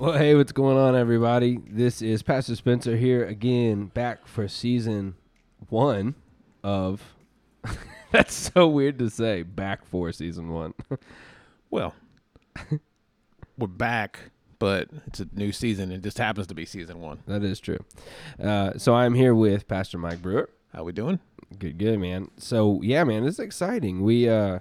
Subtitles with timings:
[0.00, 1.58] Well, hey, what's going on, everybody?
[1.68, 5.14] This is Pastor Spencer here again, back for season
[5.68, 6.14] one
[6.64, 7.02] of.
[8.10, 9.42] That's so weird to say.
[9.42, 10.72] Back for season one.
[11.70, 11.94] Well,
[13.58, 15.92] we're back, but it's a new season.
[15.92, 17.18] It just happens to be season one.
[17.26, 17.84] that is true.
[18.42, 20.48] Uh, so I'm here with Pastor Mike Brewer.
[20.72, 21.20] How we doing?
[21.58, 22.30] Good, good, man.
[22.38, 24.00] So yeah, man, this is exciting.
[24.00, 24.60] We uh,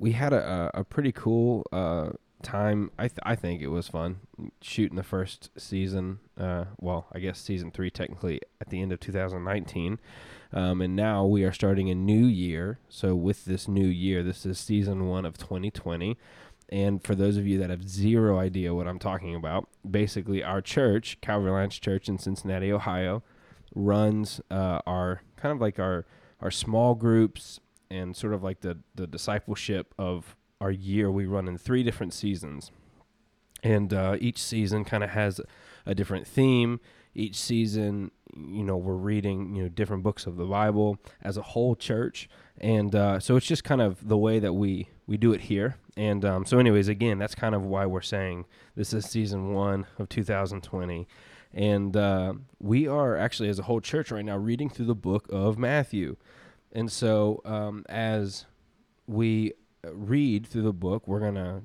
[0.00, 2.10] we had a a, a pretty cool uh
[2.42, 2.90] time.
[2.98, 4.20] I th- I think it was fun
[4.60, 6.20] shooting the first season.
[6.38, 9.98] Uh, well, I guess season three technically at the end of 2019.
[10.52, 12.80] Um, and now we are starting a new year.
[12.88, 16.18] So with this new year, this is season one of 2020.
[16.70, 20.60] And for those of you that have zero idea what I'm talking about, basically our
[20.60, 23.22] church, Calvary Alliance Church in Cincinnati, Ohio,
[23.74, 26.06] runs uh, our kind of like our
[26.40, 27.60] our small groups
[27.90, 31.10] and sort of like the the discipleship of our year.
[31.10, 32.70] We run in three different seasons,
[33.62, 35.40] and uh, each season kind of has
[35.86, 36.80] a different theme.
[37.14, 41.42] Each season, you know, we're reading you know different books of the Bible as a
[41.42, 45.32] whole church, and uh, so it's just kind of the way that we we do
[45.32, 45.76] it here.
[45.96, 49.86] And um, so, anyways, again, that's kind of why we're saying this is season one
[49.98, 51.06] of 2020.
[51.52, 55.26] And uh, we are actually, as a whole church right now, reading through the book
[55.30, 56.16] of Matthew.
[56.72, 58.46] And so, um, as
[59.06, 59.52] we
[59.84, 61.62] read through the book, we're going to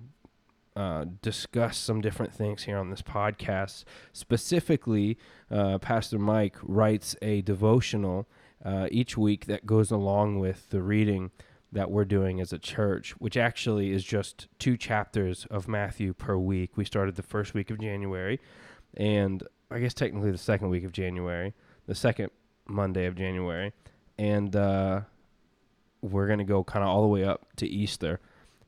[0.75, 3.83] uh, discuss some different things here on this podcast.
[4.11, 5.17] Specifically,
[5.49, 8.27] uh, Pastor Mike writes a devotional
[8.63, 11.31] uh, each week that goes along with the reading
[11.71, 16.37] that we're doing as a church, which actually is just two chapters of Matthew per
[16.37, 16.77] week.
[16.77, 18.39] We started the first week of January,
[18.95, 21.53] and I guess technically the second week of January,
[21.85, 22.31] the second
[22.67, 23.73] Monday of January,
[24.17, 24.55] and
[26.05, 28.19] uh, we're gonna go kind of all the way up to Easter,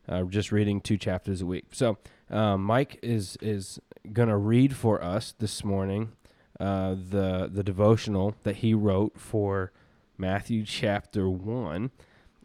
[0.08, 1.66] uh, just reading two chapters a week.
[1.72, 1.98] So
[2.30, 3.80] um, Mike is is
[4.14, 6.14] gonna read for us this morning
[6.60, 9.72] uh, the the devotional that he wrote for
[10.18, 11.92] Matthew chapter one,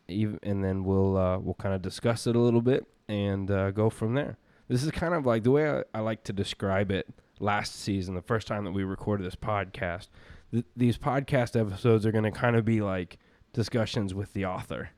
[0.09, 3.91] and then we'll uh, we'll kind of discuss it a little bit and uh, go
[3.91, 4.39] from there.
[4.69, 7.07] This is kind of like the way I, I like to describe it
[7.41, 10.09] last season, the first time that we recorded this podcast.
[10.51, 13.19] Th- these podcast episodes are going to kind of be like
[13.53, 14.91] discussions with the author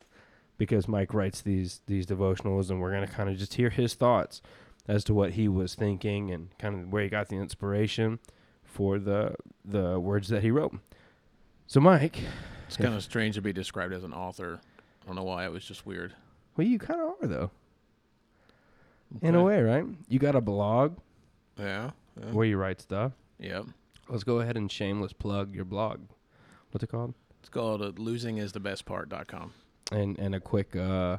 [0.58, 3.94] because Mike writes these these devotionals and we're going to kind of just hear his
[3.94, 4.40] thoughts
[4.86, 8.18] as to what he was thinking and kind of where he got the inspiration
[8.64, 9.34] for the
[9.64, 10.76] the words that he wrote.
[11.66, 12.18] So Mike,
[12.66, 14.60] It's kind of strange to be described as an author.
[15.02, 15.44] I don't know why.
[15.44, 16.14] It was just weird.
[16.56, 17.50] well you kind of are though.
[19.22, 19.84] In a way, right?
[20.08, 20.98] You got a blog
[21.58, 21.90] Yeah.
[22.20, 22.32] yeah.
[22.32, 23.12] where you write stuff.
[23.38, 23.66] Yep.
[24.08, 26.00] Let's go ahead and shameless plug your blog.
[26.70, 27.14] What's it called?
[27.44, 29.52] It's called uh, losingisthebestpart.com.
[29.92, 31.18] And and a quick uh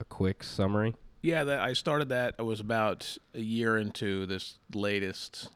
[0.00, 0.94] a quick summary.
[1.22, 2.34] Yeah, that I started that.
[2.38, 5.48] I was about a year into this latest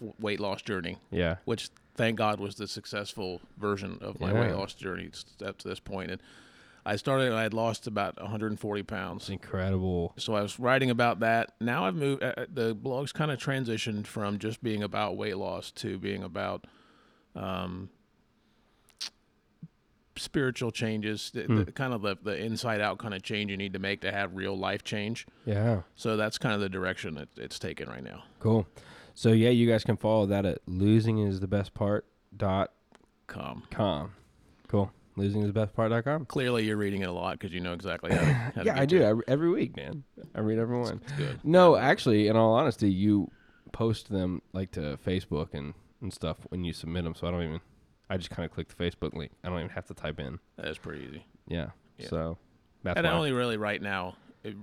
[0.00, 1.36] w- weight loss journey, Yeah.
[1.44, 4.40] which thank God was the successful version of my Yeah.
[4.40, 5.10] weight loss journey
[5.44, 6.10] up to this point.
[6.12, 6.22] And
[6.86, 7.26] I started.
[7.26, 9.28] and I had lost about 140 pounds.
[9.28, 10.14] Incredible.
[10.16, 11.52] So I was writing about that.
[11.60, 12.22] Now I've moved.
[12.22, 16.22] Uh, uh, the blog's kind of transitioned from just being about weight loss to being
[16.22, 16.66] about
[17.36, 17.90] um,
[20.16, 21.62] spiritual changes, the, Hmm.
[21.64, 24.12] the, kind of the, the inside out kind of change you need to make to
[24.12, 25.26] have real life change.
[25.46, 25.82] Yeah.
[25.96, 28.24] So that's kind of the direction that it's taken right now.
[28.40, 28.66] Cool.
[29.14, 32.06] So yeah, you guys can follow that at losing is the best part
[32.36, 32.72] dot
[33.26, 33.62] Com.
[33.70, 34.12] com.
[34.68, 34.90] Cool.
[35.16, 36.24] Losing is the best part dot com.
[36.24, 38.32] Clearly, you're reading it a lot because you know exactly how to.
[38.56, 39.24] How Yeah, I do it.
[39.28, 40.04] every, week, man.
[40.34, 41.00] I read every one.
[41.02, 41.40] It's good.
[41.44, 43.30] No, actually, in all honesty, you
[43.72, 47.14] post them like to Facebook and, and stuff when you submit them.
[47.14, 47.60] So I don't even.
[48.12, 49.32] I just kind of click the Facebook link.
[49.42, 50.38] I don't even have to type in.
[50.56, 51.24] That is pretty easy.
[51.48, 51.70] Yeah.
[51.96, 52.08] Yeah.
[52.08, 52.38] So
[52.82, 54.16] that's and I only really right now.
[54.44, 54.54] It,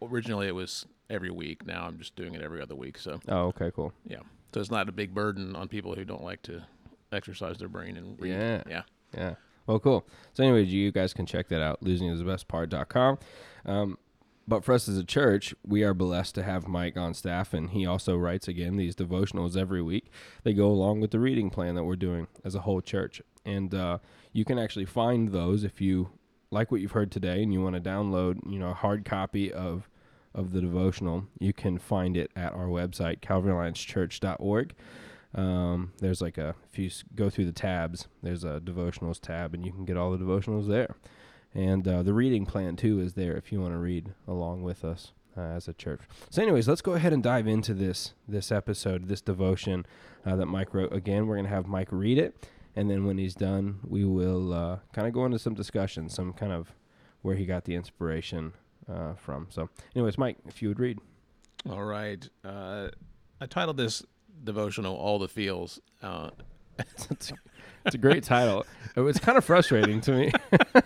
[0.00, 1.66] originally, it was every week.
[1.66, 2.98] Now I'm just doing it every other week.
[2.98, 3.92] So oh, okay, cool.
[4.06, 4.20] Yeah.
[4.54, 6.62] So it's not a big burden on people who don't like to
[7.10, 8.30] exercise their brain and read.
[8.30, 8.62] Yeah.
[8.68, 8.82] Yeah.
[9.16, 9.34] Yeah.
[9.66, 10.06] Well, cool.
[10.32, 13.18] So, anyways, you guys can check that out, losingisthebestpart.com.
[13.66, 13.98] Um,
[14.46, 17.70] but for us as a church, we are blessed to have Mike on staff, and
[17.70, 20.10] he also writes again these devotionals every week.
[20.42, 23.74] They go along with the reading plan that we're doing as a whole church, and
[23.74, 23.98] uh,
[24.32, 26.10] you can actually find those if you
[26.50, 29.52] like what you've heard today and you want to download, you know, a hard copy
[29.52, 29.88] of
[30.34, 31.26] of the devotional.
[31.38, 34.74] You can find it at our website, calvaryalliancechurch.org.
[35.34, 39.64] Um, there's like a if you go through the tabs, there's a devotionals tab, and
[39.64, 40.96] you can get all the devotionals there.
[41.54, 44.84] And uh, the reading plan too is there if you want to read along with
[44.84, 46.00] us uh, as a church.
[46.30, 49.86] So, anyways, let's go ahead and dive into this this episode, this devotion
[50.24, 50.92] uh, that Mike wrote.
[50.92, 54.78] Again, we're gonna have Mike read it, and then when he's done, we will uh,
[54.92, 56.72] kind of go into some discussion, some kind of
[57.22, 58.52] where he got the inspiration
[58.90, 59.46] uh, from.
[59.50, 60.98] So, anyways, Mike, if you would read.
[61.68, 62.28] All right.
[62.44, 62.88] Uh,
[63.40, 64.02] I titled this
[64.42, 66.30] devotional "All the Feels." Uh,
[66.78, 67.32] it's,
[67.84, 68.66] it's a great title.
[68.96, 70.32] It was kind of frustrating to me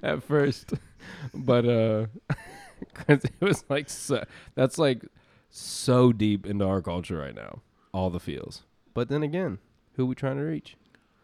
[0.02, 0.72] at first,
[1.34, 2.06] but uh,
[2.78, 4.24] because it was like so,
[4.54, 5.04] that's like
[5.50, 7.60] so deep into our culture right now.
[7.92, 8.62] All the feels,
[8.94, 9.58] but then again,
[9.94, 10.76] who we trying to reach?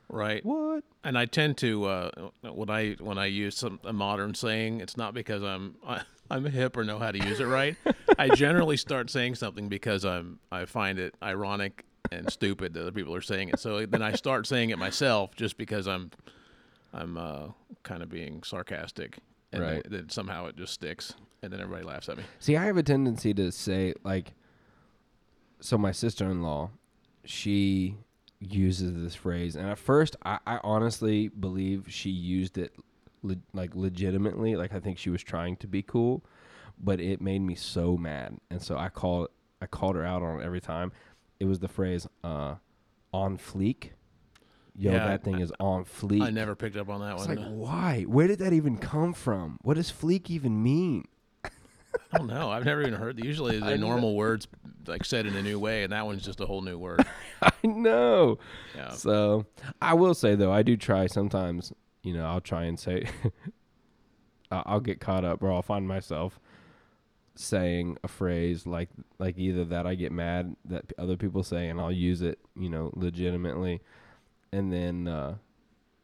[0.08, 0.44] right.
[0.44, 0.84] What?
[1.04, 2.10] And I tend to uh,
[2.42, 6.44] when I when I use some a modern saying, it's not because I'm I, I'm
[6.44, 7.76] hip or know how to use it right.
[8.18, 12.92] I generally start saying something because I'm I find it ironic and stupid that other
[12.92, 13.58] people are saying it.
[13.58, 16.10] So then I start saying it myself just because I'm
[16.92, 17.48] I'm uh,
[17.82, 19.18] kind of being sarcastic,
[19.52, 19.82] and Right.
[19.84, 22.24] then, then somehow it just sticks, and then everybody laughs at me.
[22.38, 24.32] See, I have a tendency to say like,
[25.60, 26.70] so my sister in law,
[27.24, 27.96] she
[28.38, 32.74] uses this phrase, and at first, I, I honestly believe she used it
[33.22, 34.56] le- like legitimately.
[34.56, 36.22] Like I think she was trying to be cool,
[36.78, 39.28] but it made me so mad, and so I call
[39.60, 40.92] I called her out on it every time.
[41.40, 42.56] It was the phrase uh,
[43.12, 43.90] "on fleek."
[44.78, 46.22] Yo, Yeah, that thing is on fleek.
[46.22, 47.36] I never picked up on that It's one.
[47.36, 48.02] like, why?
[48.02, 49.58] Where did that even come from?
[49.62, 51.06] What does fleek even mean?
[52.12, 52.50] I don't know.
[52.50, 53.22] I've never even heard.
[53.24, 54.46] Usually, I the normal words
[54.86, 57.04] like said in a new way, and that one's just a whole new word.
[57.42, 58.38] I know.
[58.74, 58.90] Yeah.
[58.90, 59.46] So
[59.80, 61.72] I will say though, I do try sometimes.
[62.02, 63.08] You know, I'll try and say,
[64.50, 66.38] I- I'll get caught up, or I'll find myself
[67.34, 68.88] saying a phrase like
[69.18, 72.68] like either that I get mad that other people say, and I'll use it, you
[72.68, 73.80] know, legitimately,
[74.52, 75.36] and then uh,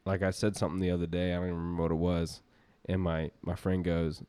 [0.05, 2.41] like I said something the other day, I don't even remember what it was,
[2.87, 4.23] and my my friend goes,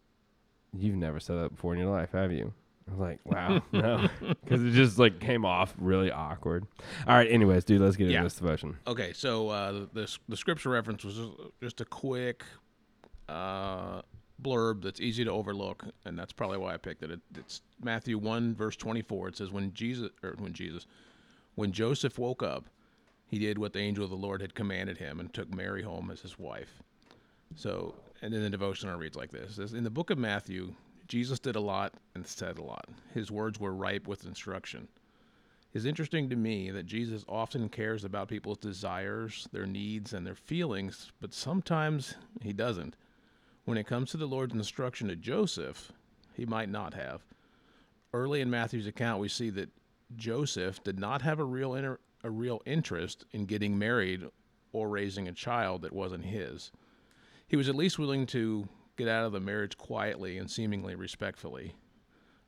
[0.77, 2.53] "You've never said that before in your life, have you?"
[2.87, 4.09] I was like, "Wow, no,"
[4.45, 6.67] because it just like came off really awkward.
[7.07, 8.19] All right, anyways, dude, let's get Yeah.
[8.19, 8.77] into this devotion.
[8.87, 11.33] Okay, so uh, the the scripture reference was just-
[11.63, 12.45] just a quick
[13.29, 14.03] uh,
[14.43, 17.11] blurb that's easy to overlook, and that's probably why I picked it.
[17.11, 17.21] it.
[17.37, 19.29] It's Matthew one verse twenty four.
[19.29, 20.87] It says, "When Jesus or when Jesus,
[21.55, 22.67] when Joseph woke up,
[23.27, 26.11] he did what the angel of the Lord had commanded him and took Mary home
[26.11, 26.83] as his wife."
[27.57, 30.75] So, and then the devotional reads like this: says, In the book of Matthew,
[31.09, 32.89] Jesus did a lot and said a lot.
[33.13, 34.89] His words were ripe with instruction.
[35.75, 40.37] It's interesting to me that Jesus often cares about people's desires, their needs, and their
[40.37, 42.95] feelings, but sometimes he doesn't.
[43.65, 45.91] When it comes to the Lord's instruction to Joseph,
[46.33, 47.23] he might not have.
[48.13, 49.71] Early in Matthew's account, we see that
[50.15, 54.25] Joseph did not have a real inter- a real interest in getting married
[54.73, 56.73] or raising a child that wasn't his.
[57.47, 58.67] He was at least willing to
[58.97, 61.75] get out of the marriage quietly and seemingly respectfully.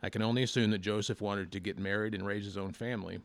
[0.02, 3.20] I can only assume that Joseph wanted to get married and raise his own family.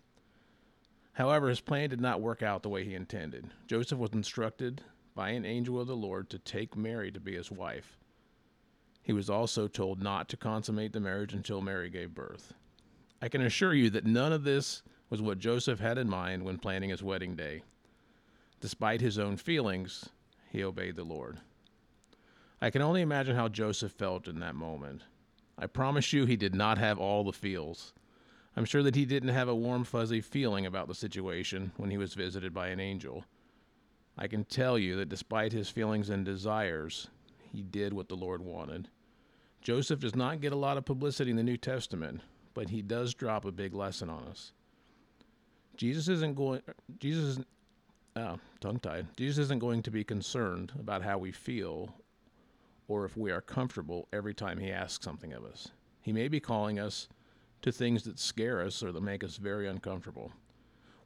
[1.13, 3.49] However, his plan did not work out the way he intended.
[3.67, 4.81] Joseph was instructed
[5.15, 7.97] by an angel of the Lord to take Mary to be his wife.
[9.01, 12.53] He was also told not to consummate the marriage until Mary gave birth.
[13.21, 16.57] I can assure you that none of this was what Joseph had in mind when
[16.57, 17.61] planning his wedding day.
[18.61, 20.09] Despite his own feelings,
[20.49, 21.37] he obeyed the Lord.
[22.61, 25.01] I can only imagine how Joseph felt in that moment.
[25.59, 27.93] I promise you, he did not have all the feels.
[28.55, 31.97] I'm sure that he didn't have a warm, fuzzy feeling about the situation when he
[31.97, 33.25] was visited by an angel.
[34.17, 37.09] I can tell you that despite his feelings and desires,
[37.51, 38.87] he did what the Lord wanted.
[39.61, 42.21] Joseph does not get a lot of publicity in the New Testament,
[42.53, 44.53] but he does drop a big lesson on us.
[45.81, 46.61] Jesus isn't going.
[46.99, 47.47] Jesus isn't.
[48.15, 49.07] Oh, uh, tongue tied.
[49.17, 51.95] Jesus isn't going to be concerned about how we feel
[52.87, 55.69] or if we are comfortable every time he asks something of us.
[56.01, 57.07] He may be calling us
[57.63, 60.31] to things that scare us or that make us very uncomfortable.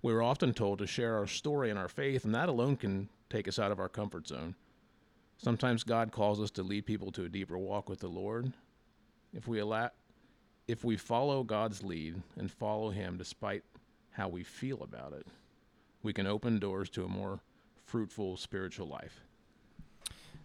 [0.02, 3.48] We're often told to share our story and our faith, and that alone can take
[3.48, 4.56] us out of our comfort zone.
[5.38, 8.52] Sometimes God calls us to lead people to a deeper walk with the Lord.
[9.34, 9.92] If we allow,
[10.68, 13.64] if we follow God's lead and follow Him despite
[14.16, 15.28] how we feel about it,
[16.04, 17.40] we can open doors to a more
[17.86, 19.22] fruitful spiritual life.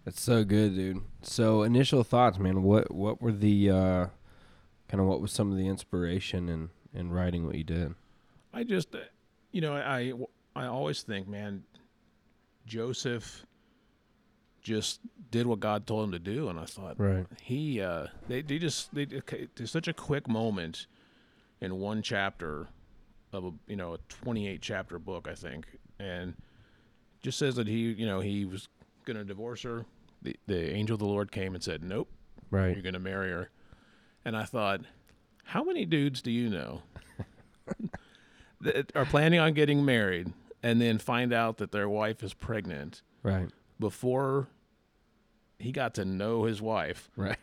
[0.04, 1.02] That's so good, dude.
[1.22, 2.62] So initial thoughts, man.
[2.62, 4.06] What what were the uh,
[4.88, 7.94] kind of what was some of the inspiration in in writing what you did?
[8.52, 8.98] I just, uh,
[9.52, 10.12] you know, I
[10.56, 11.64] I always think, man,
[12.66, 13.44] Joseph
[14.62, 15.00] just
[15.30, 17.26] did what God told him to do, and I thought Right.
[17.42, 20.86] he uh, they they just they there's such a quick moment
[21.60, 22.68] in one chapter
[23.32, 25.66] of a you know a 28 chapter book, I think,
[25.98, 26.34] and
[27.22, 28.68] just says that he you know he was
[29.04, 29.84] gonna divorce her.
[30.22, 32.10] The the angel of the Lord came and said, "Nope,
[32.50, 32.74] Right.
[32.74, 33.50] you're gonna marry her,"
[34.24, 34.80] and I thought,
[35.44, 36.82] how many dudes do you know
[38.60, 40.32] that are planning on getting married
[40.62, 43.48] and then find out that their wife is pregnant Right.
[43.78, 44.48] before
[45.58, 47.10] he got to know his wife?
[47.16, 47.38] Right.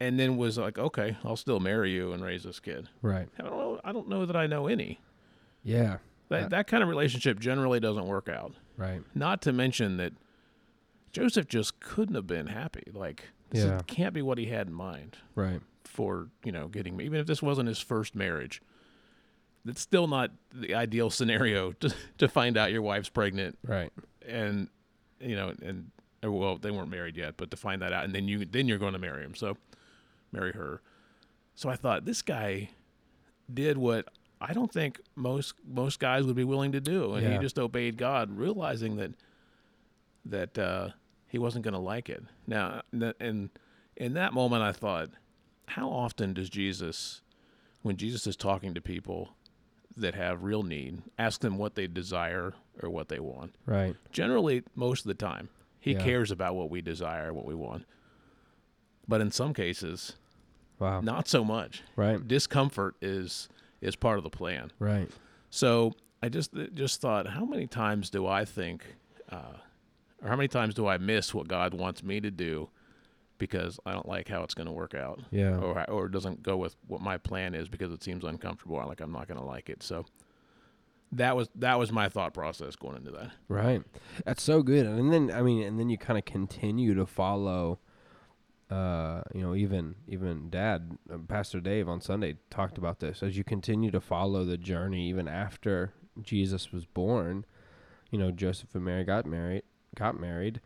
[0.00, 2.88] And then was like, okay, I'll still marry you and raise this kid.
[3.02, 3.28] Right.
[3.38, 3.80] I don't know.
[3.84, 5.00] I don't know that I know any.
[5.62, 5.98] Yeah.
[6.28, 8.54] That Uh, that kind of relationship generally doesn't work out.
[8.76, 9.02] Right.
[9.14, 10.12] Not to mention that
[11.12, 12.90] Joseph just couldn't have been happy.
[12.92, 13.80] Like this Yeah.
[13.86, 15.60] can't be what he had in mind Right.
[15.84, 18.60] for you know getting me, even if this wasn't his first marriage.
[19.64, 23.92] It's still not the ideal scenario to to find out your wife's pregnant Right.
[24.26, 24.68] and
[25.20, 25.90] you know and
[26.22, 28.78] well they weren't married yet but to find that out and then you then you're
[28.78, 29.56] going to marry him so
[30.32, 30.80] marry her.
[31.54, 32.70] So i thought this guy
[33.52, 34.06] did what
[34.40, 37.14] i don't think most most guys would be willing to do.
[37.14, 39.12] And he just obeyed god realizing that
[40.24, 40.88] that uh
[41.28, 42.22] he wasn't going to like it.
[42.46, 43.50] Now and
[43.96, 45.08] in that moment i thought
[45.68, 47.22] how often does jesus
[47.82, 49.30] when jesus is talking to people
[49.96, 52.52] that have real need ask them what they desire
[52.82, 53.54] or what they want?
[53.64, 53.96] Right.
[54.12, 55.48] generally most of the time
[55.80, 56.00] he Yeah.
[56.04, 57.84] cares about what we desire what we want
[59.08, 60.14] but in some cases
[60.78, 61.00] Wow.
[61.00, 62.26] not so much Right.
[62.26, 63.48] discomfort is
[63.80, 65.10] is part of the plan Right.
[65.50, 68.84] so i just just thought how many times do i think
[69.30, 69.54] uh,
[70.22, 72.68] or how many times do i miss what god wants me to do
[73.38, 75.56] because i don't like how it's going to work out Yeah.
[75.58, 78.86] or or it doesn't go with what my plan is because it seems uncomfortable or
[78.86, 80.04] like i'm not going to like it so
[81.12, 83.82] that was that was my thought process going into that Right.
[84.24, 84.86] That's so good.
[84.86, 87.78] And then I mean, and then you kind of continue to follow.
[88.70, 93.36] Uh, you know, even even Dad, uh, Pastor Dave on Sunday talked about this as
[93.36, 97.44] you continue to follow the journey, even after Jesus was born.
[98.10, 99.62] You know, Joseph and Mary got married.
[99.94, 100.60] Got married.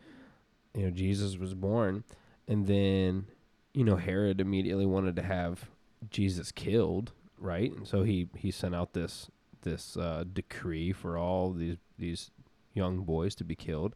[0.74, 2.04] You know, Jesus was born,
[2.48, 3.26] and then
[3.74, 5.68] you know Herod immediately wanted to have
[6.08, 7.70] Jesus killed, right?
[7.70, 9.30] And so he he sent out this
[9.62, 12.30] this uh, decree for all these these
[12.72, 13.94] young boys to be killed,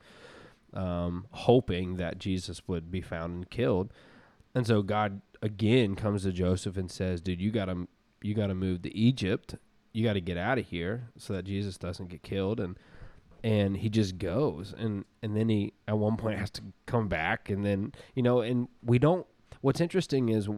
[0.74, 3.92] um, hoping that Jesus would be found and killed.
[4.54, 7.86] And so God again comes to Joseph and says, "Dude, you gotta
[8.22, 9.56] you gotta move to Egypt.
[9.92, 12.78] You gotta get out of here so that Jesus doesn't get killed." And
[13.42, 17.50] and he just goes, and and then he at one point has to come back,
[17.50, 19.26] and then you know, and we don't.
[19.60, 20.48] What's interesting is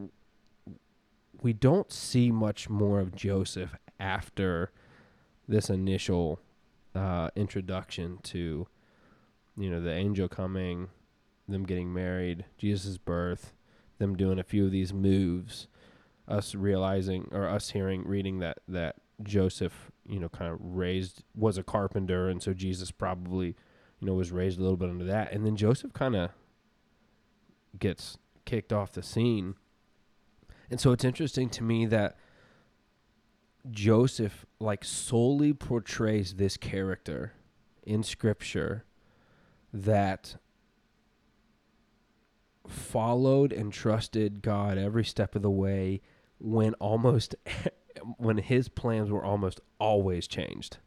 [1.41, 4.71] we don't see much more of Joseph after
[5.47, 6.39] this initial
[6.95, 8.67] uh, introduction to,
[9.57, 10.89] you know, the angel coming,
[11.47, 13.53] them getting married, Jesus' birth,
[13.97, 15.67] them doing a few of these moves,
[16.27, 21.57] us realizing or us hearing, reading that that Joseph, you know, kind of raised was
[21.57, 23.55] a carpenter, and so Jesus probably,
[23.99, 26.29] you know, was raised a little bit under that, and then Joseph kind of
[27.79, 29.55] gets kicked off the scene.
[30.69, 32.17] And so it's interesting to me that
[33.69, 37.33] Joseph like solely portrays this character
[37.83, 38.83] in scripture
[39.83, 40.35] that
[42.67, 46.01] followed and trusted God every step of the way
[46.39, 47.35] when almost
[48.17, 50.77] when his plans were almost always changed.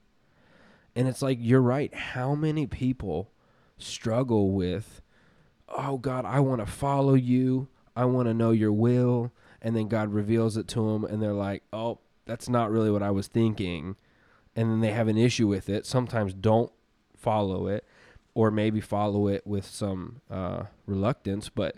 [0.95, 3.31] And it's like you're right, how many people
[3.79, 5.01] struggle with
[5.77, 7.69] oh God, I want to follow you.
[7.95, 9.33] I want to know your will.
[9.63, 13.03] And then God reveals it to them and they're like, "Oh, that's not really what
[13.03, 13.97] I was thinking."
[14.57, 15.87] And then they have an issue with it.
[15.87, 16.73] Sometimes don't
[17.17, 17.85] follow it
[18.35, 21.77] or maybe follow it with some uh, reluctance, but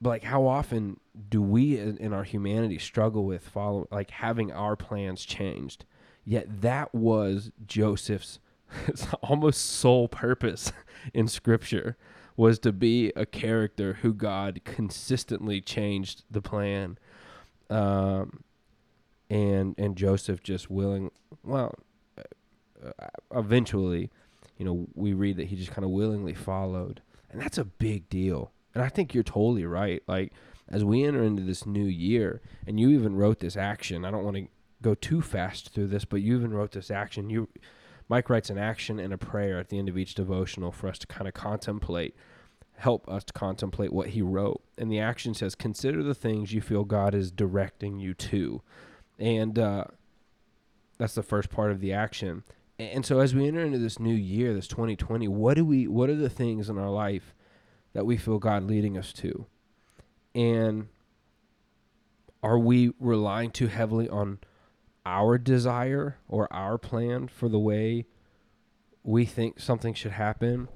[0.00, 4.50] but like how often do we in, in our humanity struggle with follow like having
[4.52, 5.84] our plans changed?
[6.24, 8.40] Yet that was Joseph's
[9.22, 10.72] almost sole purpose
[11.14, 11.96] in scripture
[12.36, 16.98] was to be a character who God consistently changed the plan.
[17.68, 18.42] Um,
[19.28, 21.10] and and Joseph just willing
[21.44, 21.74] well
[22.18, 24.10] uh, eventually
[24.60, 27.00] you know we read that he just kind of willingly followed.
[27.30, 28.52] And that's a big deal.
[28.74, 30.02] And i think you're totally right.
[30.06, 30.34] Like
[30.68, 34.22] as we enter into this new year and you even wrote this action i don't
[34.22, 34.46] want to
[34.82, 37.30] go too fast through this but you even wrote this action.
[37.30, 37.48] You
[38.06, 40.98] mike writes an action and a prayer at the end of each devotional for us
[40.98, 42.14] to kind of contemplate
[42.76, 44.62] help us to contemplate what he wrote.
[44.76, 48.62] And the action says consider the things you feel god is directing you to.
[49.18, 49.84] And uh,
[50.98, 52.42] that's the first part of the action.
[52.80, 56.08] And so as we enter into this new year, this 2020, what do we what
[56.08, 57.34] are the things in our life
[57.92, 59.46] that we feel God leading us to?
[60.34, 60.88] And
[62.42, 64.38] are we relying too heavily on
[65.04, 68.06] our desire or our plan for the way
[69.02, 70.68] we think something should happen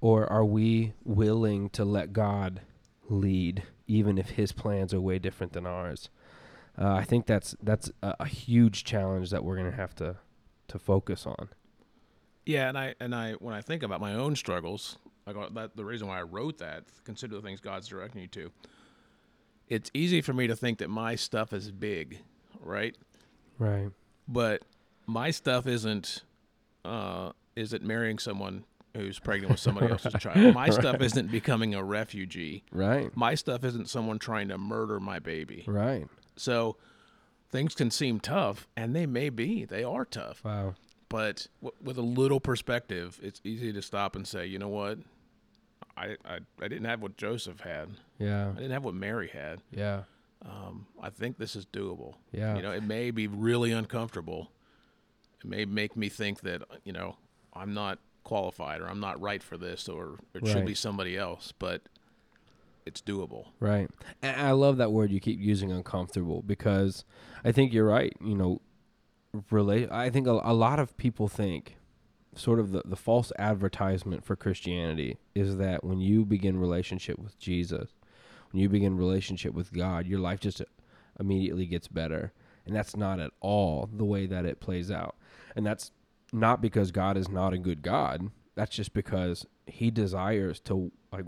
[0.00, 2.60] or are we willing to let God
[3.08, 6.10] lead even if his plans are way different than ours?
[6.78, 10.16] Uh, I think that's that's a, a huge challenge that we're gonna have to
[10.78, 11.48] to focus on.
[12.44, 15.84] Yeah, and I and I when I think about my own struggles, like that the
[15.84, 18.52] reason why I wrote that, consider the things God's directing you to.
[19.68, 22.18] it's easy for me to think that my stuff is big,
[22.60, 22.96] right?
[23.58, 23.90] Right.
[24.28, 24.62] But
[25.06, 26.22] my stuff isn't
[26.84, 28.64] uh, isn't marrying someone
[28.94, 30.54] who's pregnant with somebody else's child.
[30.54, 32.64] My stuff isn't becoming a refugee.
[32.72, 33.14] Right.
[33.16, 35.64] My stuff isn't someone trying to murder my baby.
[35.66, 36.06] Right.
[36.36, 36.76] So
[37.50, 39.64] things can seem tough, and they may be.
[39.64, 40.44] They are tough.
[40.44, 40.74] Wow.
[41.08, 44.98] But w- with a little perspective, it's easy to stop and say, you know what?
[45.96, 47.90] I, I, I didn't have what Joseph had.
[48.18, 48.50] Yeah.
[48.50, 49.60] I didn't have what Mary had.
[49.70, 50.02] Yeah.
[50.44, 52.14] Um, I think this is doable.
[52.32, 52.56] Yeah.
[52.56, 54.50] You know, it may be really uncomfortable.
[55.42, 57.16] It may make me think that, you know,
[57.54, 61.52] I'm not qualified or I'm not right for this or it should be somebody else,
[61.58, 61.82] but
[62.86, 63.48] it's doable.
[63.60, 63.90] Right.
[64.22, 67.04] And I love that word you keep using uncomfortable because
[67.44, 68.14] I think you're right.
[68.20, 68.62] You know,
[69.50, 71.76] relate I think a, a lot of people think
[72.34, 77.38] sort of the, the false advertisement for Christianity is that when you begin relationship with
[77.38, 77.90] Jesus,
[78.52, 80.62] when you begin relationship with God, your life just
[81.18, 82.32] immediately gets better.
[82.64, 85.16] And that's not at all the way that it plays out.
[85.54, 85.92] And that's
[86.32, 88.30] not because God is not a good God.
[88.54, 91.24] That's just because he desires to like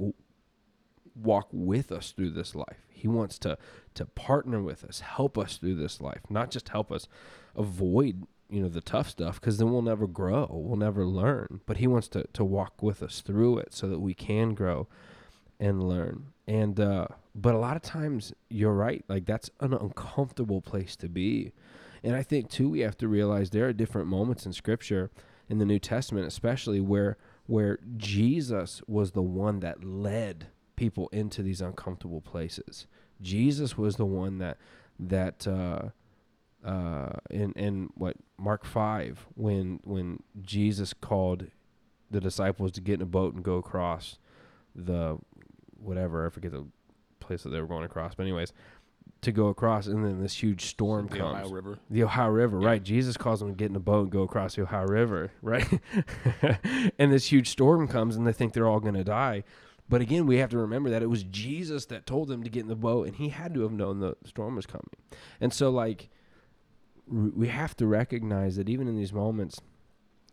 [1.23, 2.87] walk with us through this life.
[2.89, 3.59] He wants to
[3.95, 7.09] to partner with us, help us through this life, not just help us
[7.57, 11.61] avoid, you know, the tough stuff because then we'll never grow, we'll never learn.
[11.67, 14.89] But he wants to to walk with us through it so that we can grow
[15.61, 16.29] and learn.
[16.47, 21.09] And uh but a lot of times you're right, like that's an uncomfortable place to
[21.09, 21.53] be.
[22.03, 25.11] And I think too we have to realize there are different moments in scripture
[25.49, 30.49] in the New Testament especially where where Jesus was the one that led
[30.79, 32.87] people into these uncomfortable places.
[33.21, 34.59] Jesus was the one that
[35.01, 35.89] that uh,
[36.67, 41.47] uh, in in what Mark five when when Jesus called
[42.11, 44.19] the disciples to get in a boat and go across
[44.75, 45.19] the
[45.81, 46.67] whatever I forget the
[47.21, 48.53] place that they were going across, but anyways,
[49.23, 51.35] to go across, and then this huge storm The comes.
[51.41, 51.79] Ohio River.
[51.91, 52.69] The Ohio River, Yeah.
[52.69, 52.83] right?
[52.83, 55.67] Jesus calls them to get in a boat and go across the Ohio River, right?
[56.99, 59.43] and this huge storm comes, and they think they're all going to die.
[59.89, 62.63] But again, we have to remember that it was Jesus that told them to get
[62.63, 64.91] in the boat, and he had to have known the storm was coming.
[65.41, 66.11] And so, like,
[67.07, 69.61] we have to recognize that even in these moments,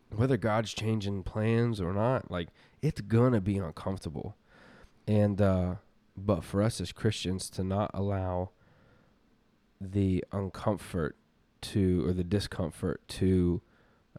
[0.09, 2.49] whether God's changing plans or not, like,
[2.81, 4.35] it's to be uncomfortable.
[5.07, 5.75] And, uh,
[6.17, 8.51] but for us as Christians to not allow
[9.79, 11.11] the uncomfort
[11.61, 13.61] to or the discomfort to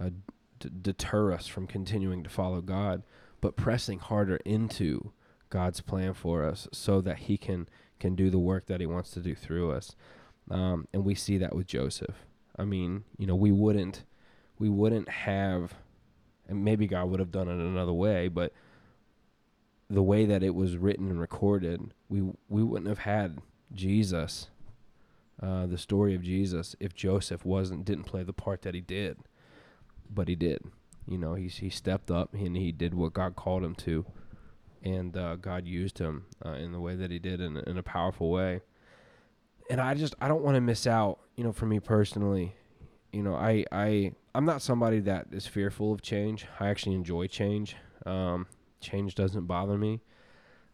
[0.01, 0.11] uh,
[0.59, 3.03] d- deter us from continuing to follow God,
[3.41, 5.13] but pressing harder into
[5.51, 9.11] God's plan for us so that He can can do the work that He wants
[9.13, 9.95] to do through us.
[10.51, 12.27] Um, and we see that with Joseph.
[12.59, 14.05] I mean, you know, we wouldn't
[14.59, 15.75] we wouldn't have,
[16.49, 18.53] and maybe God would have done it another way, but
[19.89, 23.39] the way that it was written and recorded, we we wouldn't have had
[23.73, 24.49] Jesus
[25.43, 29.19] uh, the story of Jesus if Joseph wasn't didn't play the part that he did,
[30.09, 30.61] but he did.
[31.07, 34.07] You know, he he stepped up and he did what God called him to,
[34.87, 37.83] and uh, God used him uh, in the way that he did in, in a
[37.83, 38.61] powerful way.
[39.69, 41.19] And I just I don't want to miss out.
[41.35, 42.55] You know, for me personally,
[43.13, 46.47] you know, I I I'm not somebody that is fearful of change.
[46.61, 47.77] I actually enjoy change.
[48.07, 48.47] Um,
[48.81, 50.03] change doesn't bother me.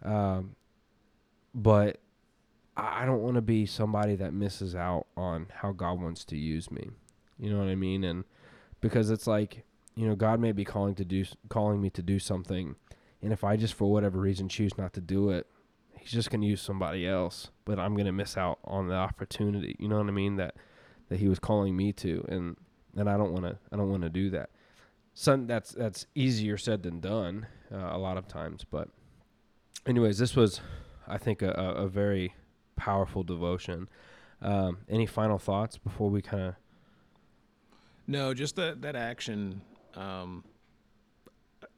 [0.05, 0.57] Um,
[1.55, 1.99] but
[2.77, 6.71] I don't want to be somebody that misses out on how God wants to use
[6.71, 6.91] me.
[7.39, 8.05] You know what I mean?
[8.05, 8.25] And
[8.83, 12.19] because it's like, you know, God may be calling to do calling me to do
[12.19, 12.77] something,
[13.23, 15.47] and if I just for whatever reason choose not to do it,
[16.03, 17.51] He's just going to use somebody else.
[17.65, 19.77] But I'm going to miss out on the opportunity.
[19.79, 20.35] You know what I mean?
[20.37, 20.57] That
[21.09, 22.57] that He was calling me to, and
[22.97, 24.51] and I don't want to I don't want to do that.
[25.15, 28.65] Some that's that's easier said than done uh, a lot of times.
[28.69, 28.89] But
[29.87, 30.61] anyways, this was
[31.07, 32.35] I think a, a, very
[32.77, 33.89] powerful devotion.
[34.41, 36.55] Um, any final thoughts before we kind of?
[38.07, 39.63] No, just that that action.
[39.95, 40.45] Um,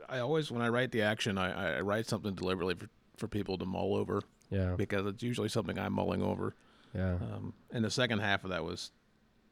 [0.09, 3.59] I always, when I write the action, I, I write something deliberately for, for people
[3.59, 6.55] to mull over Yeah, because it's usually something I'm mulling over.
[6.95, 8.91] yeah, Um, and the second half of that was,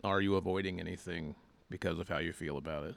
[0.04, 1.34] are you avoiding anything
[1.70, 2.96] because of how you feel about it?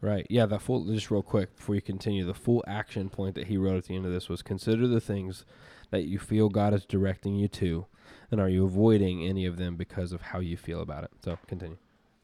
[0.00, 0.26] right.
[0.28, 0.84] Yeah, the full.
[0.92, 3.94] Just real quick before you continue, the full action point that he wrote at the
[3.96, 5.44] end of this was: consider the things
[5.90, 7.86] that you feel God is directing you to,
[8.30, 11.10] and are you avoiding any of them because of how you feel about it?
[11.24, 11.76] So continue.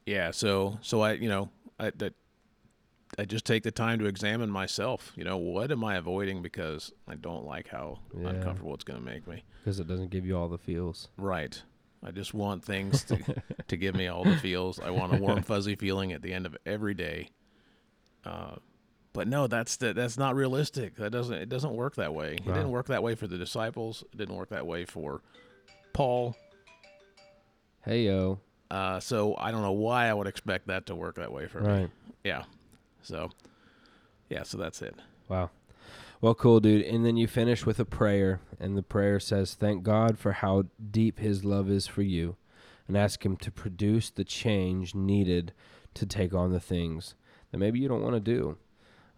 [0.07, 0.33] Yeah.
[0.33, 2.15] So, so I, you know, I that
[3.19, 5.13] I just take the time to examine myself.
[5.17, 8.29] You know, what am I avoiding because I don't like how Yeah.
[8.29, 9.43] uncomfortable it's going to make me.
[9.65, 11.09] Because it doesn't give you all the feels.
[11.17, 11.61] Right.
[12.05, 13.19] I just want things to,
[13.67, 14.79] to give me all the feels.
[14.79, 17.31] I want a warm, fuzzy feeling at the end of every day.
[18.25, 18.57] Uh,
[19.13, 20.95] but no, that's the, that's not realistic.
[20.97, 22.35] That doesn't it doesn't work that way.
[22.35, 22.55] It Wow.
[22.55, 24.05] didn't work that way for the disciples.
[24.13, 25.23] It didn't work that way for
[25.93, 26.37] Paul.
[27.85, 28.39] Hey yo.
[28.71, 31.61] Uh, so I don't know why I would expect that to work that way for
[31.63, 31.67] me.
[31.69, 31.91] Right.
[32.23, 32.45] Yeah.
[33.09, 33.31] So,
[34.29, 34.43] yeah.
[34.43, 34.95] So that's it.
[35.29, 35.51] Wow.
[36.21, 36.85] Well, cool, dude.
[36.85, 40.65] And then you finish with a prayer, and the prayer says, Thank God for how
[40.91, 42.37] deep His love is for you,
[42.87, 45.53] and ask Him to produce the change needed
[45.95, 47.15] to take on the things
[47.51, 48.59] that maybe you don't want to do.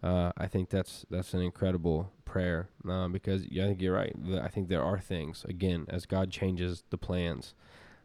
[0.01, 4.15] Uh, I think that's that's an incredible prayer uh, because yeah, I think you're right.
[4.41, 7.53] I think there are things again as God changes the plans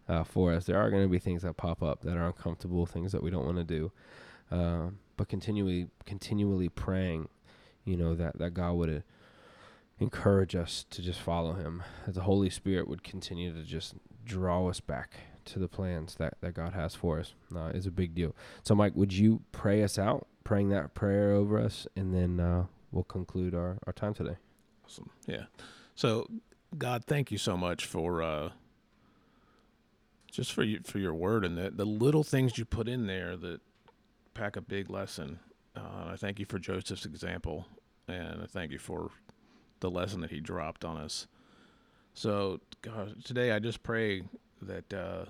[0.09, 0.65] uh, for us.
[0.65, 3.31] There are going to be things that pop up that are uncomfortable, things that we
[3.31, 3.93] don't want to do.
[4.51, 7.29] Uh, but continually, continually praying,
[7.85, 9.01] you know that that God would uh,
[9.99, 11.83] encourage us to just follow Him.
[12.05, 15.15] That the Holy Spirit would continue to just draw us back
[15.47, 17.35] to the plans that that God has for us.
[17.55, 18.35] Uh, is a big deal.
[18.63, 22.65] So, Mike, would you pray us out, praying that prayer over us, and then uh,
[22.91, 24.37] we'll conclude our our time today.
[24.85, 25.11] Awesome.
[25.27, 25.45] Yeah.
[25.95, 26.29] So,
[26.77, 28.51] God, thank you so much for uh,
[30.31, 33.37] just for you, for your word and the the little things you put in there
[33.37, 33.61] that
[34.37, 35.39] pack a big lesson.
[35.75, 37.67] Uh, I thank you for Joseph's example,
[38.07, 39.11] and I thank you for
[39.81, 41.27] the lesson that he dropped on us.
[42.15, 44.23] So, God, today I just pray
[44.63, 45.25] that uh,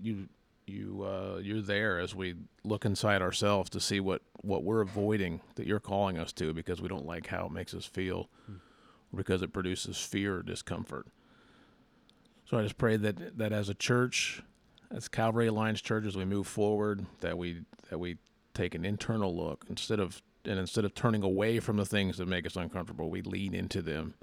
[0.00, 0.28] you
[0.66, 5.40] you uh, you're there as we look inside ourselves to see what what we're avoiding
[5.56, 8.28] that you're calling us to because we don't like how it makes us feel
[9.12, 11.06] or because it produces fear or discomfort.
[12.44, 14.42] So I just pray that that as a church,
[14.90, 18.18] as Calvary Alliance Church, as we move forward, that we that we
[18.54, 22.26] take an internal look instead of and instead of turning away from the things that
[22.26, 24.14] make us uncomfortable, we lean into them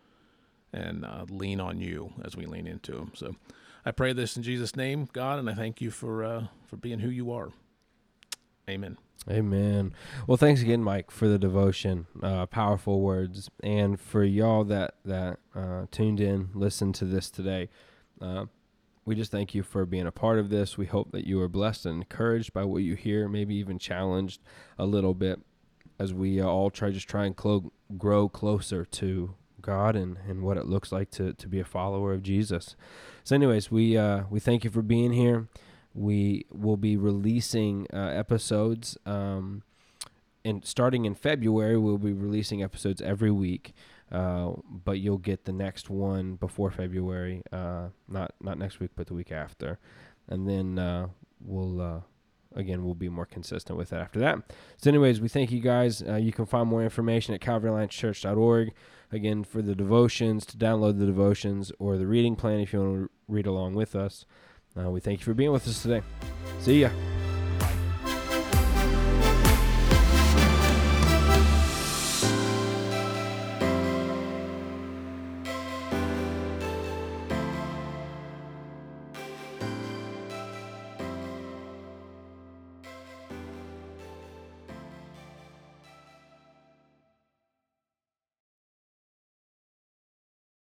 [0.73, 3.11] and uh, lean on you as we lean into them.
[3.15, 3.35] So
[3.85, 6.99] I pray this in Jesus' name, God, and I thank you for uh, for being
[6.99, 7.51] who you are.
[8.69, 8.97] Amen.
[9.29, 9.93] Amen.
[10.27, 15.39] Well, thanks again, Mike, for the devotion, uh, powerful words, and for y'all that that
[15.55, 17.69] uh, tuned in, listened to this today.
[19.05, 20.77] We just thank you for being a part of this.
[20.77, 24.41] We hope that you are blessed and encouraged by what you hear, maybe even challenged
[24.79, 25.39] a little bit
[25.99, 30.41] as we uh, all try just try and clo- grow closer to God and, and
[30.41, 32.75] what it looks like to, to be a follower of Jesus.
[33.23, 35.47] So, anyways, we uh, we thank you for being here.
[35.93, 39.63] We will be releasing uh, episodes, um,
[40.43, 43.73] and starting in February, we'll be releasing episodes every week.
[44.11, 49.07] Uh, but you'll get the next one before February, uh, not not next week, but
[49.07, 49.79] the week after,
[50.27, 51.07] and then uh,
[51.41, 51.99] we'll uh,
[52.55, 54.39] again we'll be more consistent with it after that.
[54.77, 56.03] So, anyways, we thank you guys.
[56.03, 58.73] Uh, you can find more information at CalvaryAllianceChurch.org.
[59.11, 62.95] Again, for the devotions, to download the devotions or the reading plan if you want
[63.05, 64.25] to read along with us.
[64.75, 66.01] We thank you for being with us today.
[66.59, 66.89] See ya.